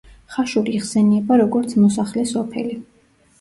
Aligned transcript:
ხაშური 0.35 0.71
იხსენიება, 0.77 1.37
როგორც 1.41 1.75
მოსახლე 1.83 2.25
სოფელი. 2.33 2.81